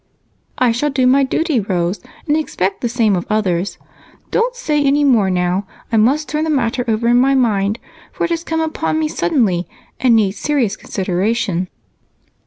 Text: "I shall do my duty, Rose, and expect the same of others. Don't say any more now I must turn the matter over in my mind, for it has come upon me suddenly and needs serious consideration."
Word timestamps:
"I 0.57 0.71
shall 0.71 0.89
do 0.89 1.05
my 1.05 1.23
duty, 1.23 1.59
Rose, 1.59 1.99
and 2.27 2.35
expect 2.35 2.81
the 2.81 2.89
same 2.89 3.15
of 3.15 3.27
others. 3.29 3.77
Don't 4.31 4.55
say 4.55 4.83
any 4.83 5.03
more 5.03 5.29
now 5.29 5.67
I 5.91 5.97
must 5.97 6.27
turn 6.27 6.43
the 6.43 6.49
matter 6.49 6.83
over 6.87 7.07
in 7.09 7.17
my 7.21 7.35
mind, 7.35 7.77
for 8.11 8.23
it 8.23 8.31
has 8.31 8.43
come 8.43 8.61
upon 8.61 8.97
me 8.97 9.07
suddenly 9.07 9.67
and 9.99 10.15
needs 10.15 10.39
serious 10.39 10.75
consideration." 10.75 11.67